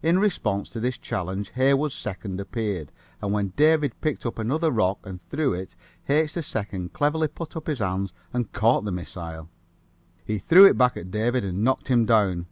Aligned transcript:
In 0.00 0.20
response 0.20 0.68
to 0.70 0.78
this 0.78 0.96
challenge 0.96 1.50
Heywood 1.56 1.90
2d 1.90 2.38
appeared, 2.38 2.92
and 3.20 3.32
when 3.32 3.48
David 3.56 4.00
picked 4.00 4.24
up 4.24 4.38
another 4.38 4.70
rock 4.70 5.00
and 5.04 5.20
threw 5.28 5.54
it 5.54 5.74
H. 6.08 6.34
2d 6.34 6.92
cleverly 6.92 7.26
put 7.26 7.56
up 7.56 7.66
his 7.66 7.80
hands 7.80 8.12
and 8.32 8.52
caught 8.52 8.84
the 8.84 8.92
missile. 8.92 9.48
He 10.24 10.38
threw 10.38 10.66
it 10.66 10.78
back 10.78 10.96
at 10.96 11.10
David 11.10 11.44
and 11.44 11.64
knocked 11.64 11.88
him 11.88 12.04
down. 12.06 12.46